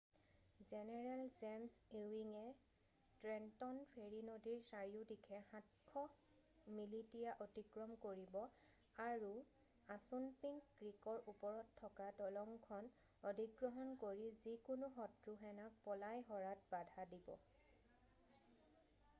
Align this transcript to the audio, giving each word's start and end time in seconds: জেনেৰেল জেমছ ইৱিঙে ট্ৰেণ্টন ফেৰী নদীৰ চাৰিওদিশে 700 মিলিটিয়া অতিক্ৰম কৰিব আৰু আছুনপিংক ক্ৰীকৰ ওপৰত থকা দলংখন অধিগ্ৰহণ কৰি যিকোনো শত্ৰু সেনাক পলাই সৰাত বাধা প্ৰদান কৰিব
জেনেৰেল 0.67 1.19
জেমছ 1.39 1.97
ইৱিঙে 1.97 2.45
ট্ৰেণ্টন 3.25 3.81
ফেৰী 3.91 4.21
নদীৰ 4.29 4.63
চাৰিওদিশে 4.69 5.41
700 5.49 6.01
মিলিটিয়া 6.79 7.35
অতিক্ৰম 7.47 7.93
কৰিব 8.07 8.39
আৰু 9.05 9.29
আছুনপিংক 9.97 10.73
ক্ৰীকৰ 10.81 11.23
ওপৰত 11.35 11.79
থকা 11.85 12.09
দলংখন 12.25 12.91
অধিগ্ৰহণ 13.35 13.95
কৰি 14.07 14.33
যিকোনো 14.49 14.93
শত্ৰু 14.99 15.39
সেনাক 15.45 15.79
পলাই 15.87 16.27
সৰাত 16.35 16.69
বাধা 16.75 17.09
প্ৰদান 17.17 17.25
কৰিব 17.33 18.77